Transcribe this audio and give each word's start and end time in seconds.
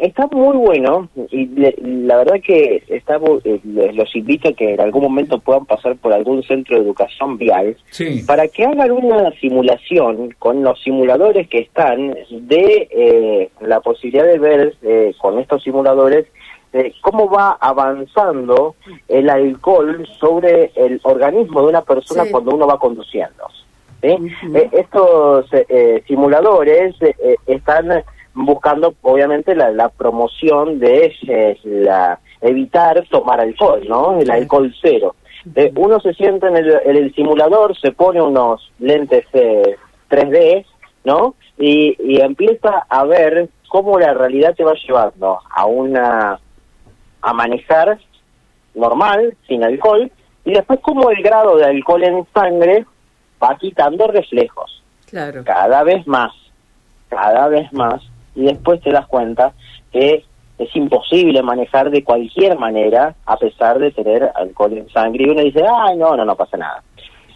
está 0.00 0.26
muy 0.28 0.56
bueno 0.56 1.08
y 1.30 1.46
la 1.46 2.16
verdad 2.16 2.40
que 2.42 2.82
está, 2.88 3.20
eh, 3.44 3.60
los 3.64 4.16
invito 4.16 4.48
a 4.48 4.52
que 4.52 4.74
en 4.74 4.80
algún 4.80 5.02
momento 5.02 5.38
puedan 5.38 5.66
pasar 5.66 5.96
por 5.96 6.12
algún 6.12 6.42
centro 6.42 6.76
de 6.76 6.82
educación 6.82 7.36
vial 7.36 7.76
para 8.26 8.48
que 8.48 8.64
hagan 8.64 8.90
una 8.90 9.30
simulación 9.40 10.34
con 10.38 10.62
los 10.62 10.82
simuladores 10.82 11.48
que 11.48 11.58
están 11.58 12.16
de 12.30 12.88
eh, 12.90 13.50
la 13.60 13.80
posibilidad 13.80 14.24
de 14.24 14.38
ver 14.38 14.74
eh, 14.82 15.12
con 15.18 15.38
estos 15.38 15.62
simuladores 15.62 16.26
cómo 17.00 17.28
va 17.28 17.58
avanzando 17.60 18.76
el 19.08 19.28
alcohol 19.28 20.08
sobre 20.20 20.70
el 20.76 21.00
organismo 21.02 21.62
de 21.62 21.68
una 21.68 21.82
persona 21.82 22.24
cuando 22.30 22.54
uno 22.54 22.66
va 22.66 22.78
conduciendo. 22.78 23.44
estos 24.00 25.46
simuladores 26.06 26.94
están 27.46 28.04
buscando 28.34 28.94
obviamente 29.02 29.54
la, 29.54 29.70
la 29.70 29.88
promoción 29.88 30.78
de 30.78 31.12
eh, 31.26 31.58
la 31.64 32.20
evitar 32.40 33.04
tomar 33.10 33.40
alcohol, 33.40 33.82
¿no? 33.88 34.18
El 34.18 34.30
alcohol 34.30 34.74
cero. 34.80 35.16
Eh, 35.54 35.72
uno 35.76 36.00
se 36.00 36.14
sienta 36.14 36.48
en 36.48 36.56
el, 36.56 36.80
en 36.84 36.96
el, 36.96 37.14
simulador, 37.14 37.78
se 37.78 37.92
pone 37.92 38.20
unos 38.20 38.70
lentes 38.78 39.24
3D, 39.32 40.36
eh, 40.36 40.66
¿no? 41.04 41.34
Y, 41.58 41.96
y 41.98 42.20
empieza 42.20 42.86
a 42.88 43.04
ver 43.04 43.48
cómo 43.68 43.98
la 43.98 44.14
realidad 44.14 44.54
te 44.54 44.64
va 44.64 44.74
llevando 44.74 45.38
a 45.50 45.66
una 45.66 46.38
a 47.22 47.32
manejar 47.34 47.98
normal, 48.74 49.36
sin 49.46 49.62
alcohol, 49.62 50.10
y 50.44 50.52
después 50.52 50.80
cómo 50.80 51.10
el 51.10 51.22
grado 51.22 51.56
de 51.56 51.66
alcohol 51.66 52.02
en 52.02 52.26
sangre 52.32 52.86
va 53.42 53.56
quitando 53.58 54.06
reflejos. 54.06 54.82
Claro. 55.06 55.44
Cada 55.44 55.82
vez 55.82 56.06
más, 56.06 56.32
cada 57.08 57.48
vez 57.48 57.70
más, 57.72 58.00
y 58.34 58.44
después 58.44 58.80
te 58.80 58.90
das 58.90 59.06
cuenta 59.06 59.52
que 59.92 60.24
es 60.58 60.76
imposible 60.76 61.42
manejar 61.42 61.90
de 61.90 62.04
cualquier 62.04 62.58
manera 62.58 63.14
a 63.24 63.36
pesar 63.36 63.78
de 63.78 63.90
tener 63.92 64.30
alcohol 64.34 64.76
en 64.76 64.88
sangre 64.90 65.24
y 65.24 65.30
uno 65.30 65.40
dice, 65.40 65.64
ay, 65.66 65.96
no, 65.96 66.16
no, 66.16 66.24
no 66.24 66.36
pasa 66.36 66.56
nada. 66.56 66.82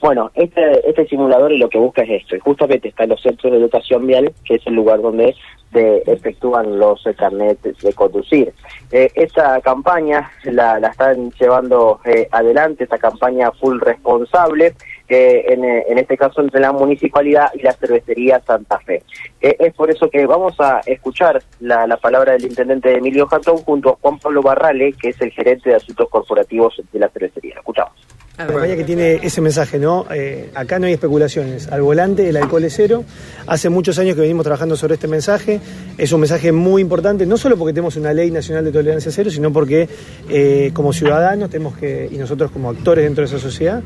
Bueno, 0.00 0.30
este, 0.34 0.88
este 0.88 1.08
simulador 1.08 1.50
lo 1.50 1.68
que 1.68 1.78
busca 1.78 2.02
es 2.02 2.22
esto, 2.22 2.36
y 2.36 2.38
justamente 2.38 2.88
está 2.88 3.02
en 3.02 3.10
los 3.10 3.20
centros 3.20 3.50
de 3.50 3.58
educación 3.58 4.06
vial, 4.06 4.32
que 4.44 4.54
es 4.54 4.66
el 4.68 4.74
lugar 4.74 5.02
donde 5.02 5.34
se 5.72 6.02
efectúan 6.06 6.78
los 6.78 7.02
carnets 7.16 7.82
de 7.82 7.92
conducir. 7.94 8.54
Eh, 8.92 9.10
esta 9.16 9.60
campaña 9.60 10.30
la, 10.44 10.78
la 10.78 10.88
están 10.88 11.32
llevando 11.32 11.98
eh, 12.04 12.28
adelante, 12.30 12.84
esta 12.84 12.98
campaña 12.98 13.50
full 13.50 13.80
responsable, 13.80 14.74
que 15.08 15.46
en, 15.48 15.64
eh, 15.64 15.84
en, 15.88 15.98
este 15.98 16.16
caso 16.16 16.42
entre 16.42 16.60
la 16.60 16.72
municipalidad 16.72 17.50
y 17.54 17.62
la 17.62 17.72
cervecería 17.72 18.40
Santa 18.46 18.78
Fe. 18.80 19.02
Eh, 19.40 19.56
es 19.58 19.74
por 19.74 19.90
eso 19.90 20.10
que 20.10 20.26
vamos 20.26 20.54
a 20.60 20.80
escuchar 20.86 21.42
la, 21.60 21.86
la 21.86 21.96
palabra 21.96 22.32
del 22.32 22.44
intendente 22.44 22.94
Emilio 22.94 23.26
Jatón 23.26 23.56
junto 23.58 23.90
a 23.90 23.96
Juan 24.00 24.18
Pablo 24.18 24.42
Barrale, 24.42 24.92
que 24.92 25.08
es 25.08 25.20
el 25.20 25.32
gerente 25.32 25.70
de 25.70 25.76
asuntos 25.76 26.08
corporativos 26.10 26.80
de 26.92 26.98
la 26.98 27.08
cervecería. 27.08 27.54
Escuchamos. 27.56 27.94
La 28.38 28.76
que 28.76 28.84
tiene 28.84 29.14
ese 29.14 29.40
mensaje, 29.40 29.80
¿no? 29.80 30.06
Eh, 30.14 30.50
acá 30.54 30.78
no 30.78 30.86
hay 30.86 30.92
especulaciones. 30.92 31.66
Al 31.72 31.82
volante 31.82 32.28
el 32.28 32.36
alcohol 32.36 32.62
es 32.62 32.74
cero. 32.76 33.02
Hace 33.48 33.68
muchos 33.68 33.98
años 33.98 34.14
que 34.14 34.20
venimos 34.20 34.44
trabajando 34.44 34.76
sobre 34.76 34.94
este 34.94 35.08
mensaje. 35.08 35.60
Es 35.98 36.12
un 36.12 36.20
mensaje 36.20 36.52
muy 36.52 36.80
importante, 36.80 37.26
no 37.26 37.36
solo 37.36 37.56
porque 37.56 37.72
tenemos 37.72 37.96
una 37.96 38.12
ley 38.12 38.30
nacional 38.30 38.64
de 38.64 38.70
tolerancia 38.70 39.10
cero, 39.10 39.28
sino 39.28 39.52
porque 39.52 39.88
eh, 40.28 40.70
como 40.72 40.92
ciudadanos 40.92 41.50
tenemos 41.50 41.76
que, 41.76 42.08
y 42.12 42.16
nosotros 42.16 42.52
como 42.52 42.70
actores 42.70 43.02
dentro 43.02 43.22
de 43.22 43.26
esa 43.26 43.40
sociedad, 43.40 43.82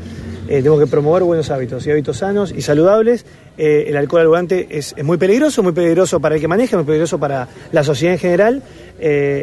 eh, 0.48 0.58
tenemos 0.58 0.80
que 0.80 0.86
promover 0.86 1.22
buenos 1.22 1.50
hábitos 1.50 1.86
y 1.86 1.90
hábitos 1.90 2.18
sanos 2.18 2.52
y 2.52 2.62
saludables. 2.62 3.24
el 3.56 3.96
alcohol 3.96 4.22
al 4.22 4.28
volante 4.28 4.66
es, 4.70 4.94
muy 5.02 5.18
peligroso, 5.18 5.62
muy 5.62 5.72
peligroso 5.72 6.20
para 6.20 6.34
el 6.34 6.40
que 6.40 6.48
maneja, 6.48 6.76
muy 6.76 6.86
peligroso 6.86 7.18
para 7.18 7.48
la 7.70 7.84
sociedad 7.84 8.14
en 8.14 8.18
general. 8.18 8.62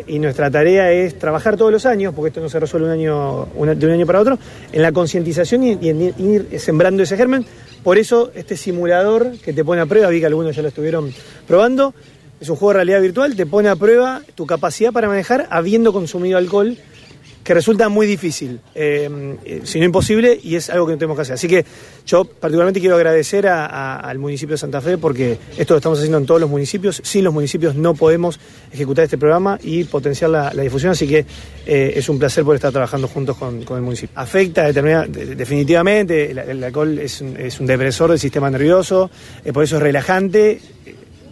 y 0.07 0.19
nuestra 0.19 0.49
tarea 0.49 0.91
es 0.91 1.17
trabajar 1.19 1.57
todos 1.57 1.71
los 1.71 1.85
años, 1.85 2.13
porque 2.15 2.29
esto 2.29 2.41
no 2.41 2.49
se 2.49 2.59
resuelve 2.59 2.87
un 2.87 2.93
año, 2.93 3.47
de 3.75 3.85
un 3.85 3.91
año 3.91 4.05
para 4.05 4.19
otro, 4.19 4.39
en 4.71 4.81
la 4.81 4.91
concientización 4.91 5.63
y, 5.63 5.89
en 5.89 6.01
ir 6.17 6.59
sembrando 6.59 7.03
ese 7.03 7.17
germen. 7.17 7.45
Por 7.83 7.97
eso 7.97 8.31
este 8.35 8.57
simulador 8.57 9.31
que 9.43 9.53
te 9.53 9.63
pone 9.63 9.81
a 9.81 9.85
prueba, 9.85 10.09
vi 10.09 10.19
que 10.19 10.25
algunos 10.25 10.55
ya 10.55 10.61
lo 10.61 10.67
estuvieron 10.67 11.13
probando, 11.47 11.93
es 12.39 12.49
un 12.49 12.55
juego 12.55 12.71
de 12.71 12.75
realidad 12.75 13.01
virtual, 13.01 13.35
te 13.35 13.45
pone 13.45 13.67
a 13.69 13.75
prueba 13.75 14.21
tu 14.35 14.45
capacidad 14.45 14.93
para 14.93 15.07
manejar 15.07 15.47
habiendo 15.49 15.91
consumido 15.91 16.37
alcohol 16.37 16.77
que 17.49 17.55
resulta 17.55 17.89
muy 17.89 18.05
difícil, 18.05 18.59
eh, 18.75 19.09
eh, 19.43 19.61
si 19.63 19.79
no 19.79 19.85
imposible, 19.85 20.39
y 20.43 20.53
es 20.53 20.69
algo 20.69 20.85
que 20.85 20.91
no 20.91 20.99
tenemos 20.99 21.17
que 21.17 21.23
hacer. 21.23 21.33
Así 21.33 21.47
que 21.47 21.65
yo 22.05 22.23
particularmente 22.23 22.79
quiero 22.79 22.95
agradecer 22.95 23.47
al 23.47 24.19
municipio 24.19 24.53
de 24.53 24.59
Santa 24.59 24.81
Fe 24.81 24.99
porque 24.99 25.35
esto 25.57 25.73
lo 25.73 25.79
estamos 25.79 25.97
haciendo 25.97 26.19
en 26.19 26.27
todos 26.27 26.39
los 26.39 26.47
municipios. 26.47 27.01
Sin 27.03 27.23
los 27.23 27.33
municipios 27.33 27.73
no 27.73 27.95
podemos 27.95 28.39
ejecutar 28.71 29.05
este 29.05 29.17
programa 29.17 29.57
y 29.63 29.83
potenciar 29.85 30.29
la, 30.29 30.51
difusión, 30.51 30.91
así 30.91 31.07
que 31.07 31.25
eh, 31.65 31.93
es 31.95 32.07
un 32.07 32.19
placer 32.19 32.43
poder 32.43 32.57
estar 32.57 32.71
trabajando 32.71 33.07
juntos 33.07 33.35
con, 33.35 33.63
el 33.67 33.81
municipio. 33.81 34.11
Afecta 34.13 34.71
definitivamente, 34.71 36.29
el, 36.29 36.63
alcohol 36.63 36.99
es 36.99 37.19
un, 37.19 37.35
es 37.35 37.59
un, 37.59 37.65
depresor 37.65 38.11
del 38.11 38.19
sistema 38.19 38.51
nervioso, 38.51 39.09
por 39.51 39.63
eso 39.63 39.77
es 39.77 39.81
relajante 39.81 40.61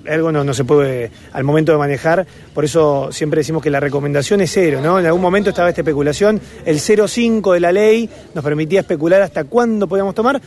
algo 0.07 0.31
no, 0.31 0.43
no, 0.43 0.53
se 0.53 0.63
puede 0.63 1.11
al 1.33 1.43
momento 1.43 1.71
de 1.71 1.77
manejar, 1.77 2.25
por 2.53 2.65
eso 2.65 3.09
siempre 3.11 3.39
decimos 3.39 3.61
que 3.61 3.69
la 3.69 3.79
recomendación 3.79 4.41
es 4.41 4.51
cero, 4.51 4.79
¿no? 4.81 4.99
En 4.99 5.05
algún 5.05 5.21
momento 5.21 5.49
estaba 5.49 5.69
esta 5.69 5.81
especulación, 5.81 6.39
el 6.65 6.77
0,5 6.77 7.53
de 7.53 7.59
la 7.59 7.71
ley 7.71 8.09
nos 8.33 8.43
permitía 8.43 8.81
especular 8.81 9.21
hasta 9.21 9.43
cuándo 9.43 9.87
podíamos 9.87 10.15
tomar. 10.15 10.41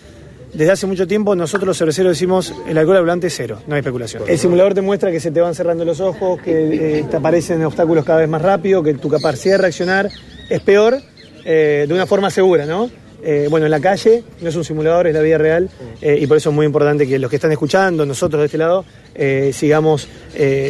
Desde 0.53 0.72
hace 0.72 0.87
mucho 0.87 1.06
tiempo 1.06 1.37
nosotros 1.37 1.69
los 1.69 1.78
cerveceros 1.78 2.10
decimos 2.10 2.53
el 2.66 2.76
alcohol 2.76 2.97
al 2.97 3.03
volante 3.03 3.28
es 3.28 3.34
cero, 3.37 3.60
no 3.69 3.75
hay 3.76 3.81
especulación. 3.81 4.25
El 4.26 4.37
simulador 4.37 4.75
te 4.75 4.81
muestra 4.81 5.12
que 5.12 5.21
se 5.21 5.31
te 5.31 5.41
van 5.41 5.54
cerrando 5.54 5.84
los 5.84 6.00
ojos, 6.00 6.41
que 6.42 6.98
eh, 6.98 7.04
te 7.09 7.16
aparecen 7.16 7.65
obstáculos 7.65 8.04
cada 8.04 8.19
vez 8.19 8.28
más 8.28 8.42
rápido, 8.42 8.82
que 8.82 8.94
tu 8.94 9.09
capacidad 9.09 9.54
de 9.54 9.59
reaccionar 9.59 10.10
es 10.48 10.60
peor 10.60 10.98
eh, 11.44 11.84
de 11.87 11.94
una 11.94 12.06
forma 12.06 12.31
segura, 12.31 12.66
¿no? 12.66 12.91
Eh, 13.23 13.49
bueno, 13.51 13.67
en 13.67 13.71
la 13.71 13.81
calle 13.81 14.23
no 14.41 14.49
es 14.49 14.57
un 14.57 14.65
simulador, 14.65 15.07
es 15.07 15.15
la 15.15 15.21
vida 15.21 15.39
real 15.39 15.69
eh, 16.01 16.19
y 16.21 16.27
por 16.27 16.37
eso 16.37 16.51
es 16.51 16.57
muy 16.57 16.67
importante 16.67 17.07
que 17.07 17.19
los 17.19 17.29
que 17.29 17.37
están 17.37 17.53
escuchando, 17.53 18.07
nosotros 18.07 18.41
de 18.41 18.47
este 18.47 18.59
lado, 18.59 18.85
eh, 19.15 19.51
sigamos 19.53 20.09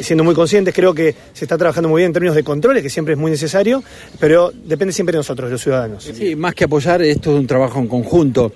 siendo 0.02 0.24
muy 0.24 0.34
conscientes. 0.34 0.74
Creo 0.74 0.94
que 0.94 1.14
se 1.32 1.44
está 1.44 1.56
trabajando 1.56 1.88
muy 1.88 2.00
bien 2.00 2.08
en 2.08 2.12
términos 2.12 2.34
de 2.34 2.42
controles, 2.42 2.82
que 2.82 2.90
siempre 2.90 3.14
es 3.14 3.20
muy 3.20 3.30
necesario, 3.30 3.82
pero 4.18 4.52
depende 4.52 4.92
siempre 4.92 5.12
de 5.12 5.18
nosotros, 5.18 5.50
los 5.50 5.62
ciudadanos. 5.62 6.04
Sí, 6.04 6.34
más 6.34 6.54
que 6.54 6.64
apoyar, 6.64 7.02
esto 7.02 7.32
es 7.32 7.38
un 7.38 7.46
trabajo 7.46 7.78
en 7.78 7.86
conjunto. 7.86 8.52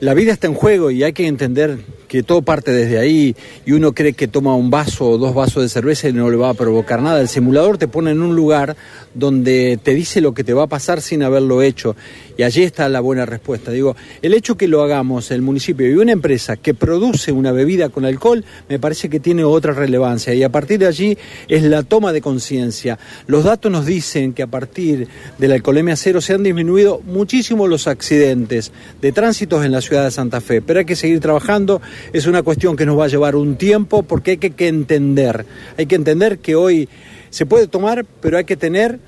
La 0.00 0.14
vida 0.14 0.32
está 0.32 0.46
en 0.46 0.54
juego 0.54 0.90
y 0.90 1.02
hay 1.02 1.12
que 1.12 1.26
entender 1.26 1.78
que 2.12 2.22
todo 2.22 2.42
parte 2.42 2.72
desde 2.72 2.98
ahí 2.98 3.34
y 3.64 3.72
uno 3.72 3.94
cree 3.94 4.12
que 4.12 4.28
toma 4.28 4.54
un 4.54 4.68
vaso 4.68 5.08
o 5.08 5.16
dos 5.16 5.34
vasos 5.34 5.62
de 5.62 5.70
cerveza 5.70 6.10
y 6.10 6.12
no 6.12 6.28
le 6.28 6.36
va 6.36 6.50
a 6.50 6.54
provocar 6.54 7.00
nada. 7.00 7.22
El 7.22 7.28
simulador 7.28 7.78
te 7.78 7.88
pone 7.88 8.10
en 8.10 8.20
un 8.20 8.36
lugar 8.36 8.76
donde 9.14 9.78
te 9.82 9.94
dice 9.94 10.20
lo 10.20 10.34
que 10.34 10.44
te 10.44 10.52
va 10.52 10.64
a 10.64 10.66
pasar 10.66 11.00
sin 11.00 11.22
haberlo 11.22 11.62
hecho 11.62 11.96
y 12.36 12.42
allí 12.42 12.64
está 12.64 12.86
la 12.90 13.00
buena 13.00 13.24
respuesta. 13.24 13.70
Digo, 13.70 13.96
el 14.20 14.34
hecho 14.34 14.58
que 14.58 14.68
lo 14.68 14.82
hagamos 14.82 15.30
el 15.30 15.40
municipio 15.40 15.88
y 15.88 15.94
una 15.94 16.12
empresa 16.12 16.58
que 16.58 16.74
produce 16.74 17.32
una 17.32 17.50
bebida 17.50 17.88
con 17.88 18.04
alcohol 18.04 18.44
me 18.68 18.78
parece 18.78 19.08
que 19.08 19.18
tiene 19.18 19.44
otra 19.44 19.72
relevancia 19.72 20.34
y 20.34 20.42
a 20.42 20.52
partir 20.52 20.80
de 20.80 20.88
allí 20.88 21.16
es 21.48 21.62
la 21.62 21.82
toma 21.82 22.12
de 22.12 22.20
conciencia. 22.20 22.98
Los 23.26 23.44
datos 23.44 23.72
nos 23.72 23.86
dicen 23.86 24.34
que 24.34 24.42
a 24.42 24.48
partir 24.48 25.08
de 25.38 25.48
la 25.48 25.54
alcoholemia 25.54 25.96
cero 25.96 26.20
se 26.20 26.34
han 26.34 26.42
disminuido 26.42 27.00
muchísimo 27.06 27.66
los 27.66 27.86
accidentes 27.86 28.70
de 29.00 29.12
tránsitos 29.12 29.64
en 29.64 29.72
la 29.72 29.80
ciudad 29.80 30.04
de 30.04 30.10
Santa 30.10 30.42
Fe, 30.42 30.60
pero 30.60 30.80
hay 30.80 30.84
que 30.84 30.94
seguir 30.94 31.20
trabajando 31.20 31.80
es 32.12 32.26
una 32.26 32.42
cuestión 32.42 32.76
que 32.76 32.86
nos 32.86 32.98
va 32.98 33.04
a 33.04 33.08
llevar 33.08 33.36
un 33.36 33.56
tiempo 33.56 34.02
porque 34.02 34.32
hay 34.32 34.36
que, 34.38 34.68
entender, 34.68 35.46
hay 35.76 35.86
que 35.86 35.94
entender 35.94 36.38
que 36.38 36.54
hoy 36.54 36.88
se 37.30 37.46
puede 37.46 37.66
tomar, 37.66 38.04
pero 38.20 38.38
hay 38.38 38.44
que 38.44 38.56
tener 38.56 38.98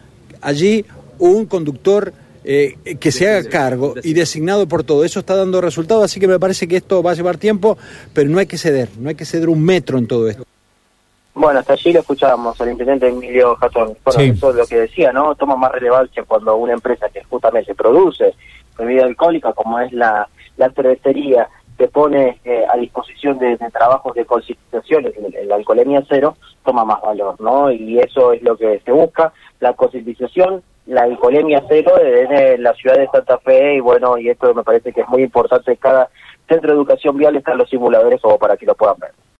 allí 0.40 0.84
un 1.18 1.46
conductor 1.46 2.12
eh, 2.44 2.76
que 3.00 3.10
se 3.10 3.28
haga 3.28 3.48
cargo 3.48 3.94
y 4.02 4.12
designado 4.12 4.66
por 4.68 4.84
todo. 4.84 5.04
Eso 5.04 5.20
está 5.20 5.34
dando 5.36 5.60
resultados, 5.60 6.04
así 6.04 6.20
que 6.20 6.28
me 6.28 6.38
parece 6.38 6.68
que 6.68 6.76
esto 6.76 7.02
va 7.02 7.12
a 7.12 7.14
llevar 7.14 7.38
tiempo, 7.38 7.78
pero 8.12 8.28
no 8.28 8.38
hay 8.38 8.46
que 8.46 8.58
ceder, 8.58 8.88
no 8.98 9.08
hay 9.08 9.14
que 9.14 9.24
ceder 9.24 9.48
un 9.48 9.62
metro 9.62 9.98
en 9.98 10.06
todo 10.06 10.28
esto. 10.28 10.44
Bueno, 11.34 11.58
hasta 11.58 11.72
allí 11.72 11.92
lo 11.92 12.00
escuchábamos 12.00 12.60
al 12.60 12.70
intendente 12.70 13.08
Emilio 13.08 13.56
Jatón. 13.56 13.96
Bueno, 14.04 14.20
eso 14.20 14.50
es 14.50 14.56
lo 14.56 14.66
que 14.66 14.76
decía, 14.76 15.12
¿no? 15.12 15.34
Toma 15.34 15.56
más 15.56 15.72
relevancia 15.72 16.22
cuando 16.22 16.56
una 16.56 16.74
empresa 16.74 17.08
que 17.08 17.24
justamente 17.24 17.74
produce 17.74 18.34
bebida 18.78 19.04
alcohólica, 19.04 19.52
como 19.52 19.80
es 19.80 19.92
la, 19.92 20.28
la 20.56 20.70
cervecería, 20.70 21.48
te 21.76 21.88
pone 21.88 22.38
eh, 22.44 22.64
a 22.72 22.76
disposición 22.76 22.93
de, 23.32 23.56
trabajos 23.72 24.14
de 24.14 24.24
concientización 24.24 25.06
en, 25.06 25.48
la 25.48 25.56
alcoholemia 25.56 26.04
cero, 26.08 26.36
toma 26.64 26.84
más 26.84 27.00
valor, 27.00 27.40
¿no? 27.40 27.70
Y 27.70 27.98
eso 27.98 28.32
es 28.32 28.42
lo 28.42 28.56
que 28.56 28.80
se 28.84 28.92
busca, 28.92 29.32
la 29.60 29.72
concientización, 29.72 30.62
la 30.86 31.02
alcoholemia 31.02 31.64
cero 31.68 31.92
en 32.00 32.62
la 32.62 32.74
ciudad 32.74 32.96
de 32.96 33.08
Santa 33.08 33.38
Fe, 33.38 33.76
y 33.76 33.80
bueno, 33.80 34.18
y 34.18 34.28
esto 34.28 34.52
me 34.54 34.62
parece 34.62 34.92
que 34.92 35.00
es 35.00 35.08
muy 35.08 35.22
importante, 35.22 35.76
cada 35.76 36.10
centro 36.48 36.70
de 36.70 36.76
educación 36.76 37.16
vial 37.16 37.36
están 37.36 37.58
los 37.58 37.70
simuladores 37.70 38.20
como 38.20 38.38
para 38.38 38.56
que 38.56 38.66
lo 38.66 38.74
puedan 38.74 38.98
ver. 38.98 39.12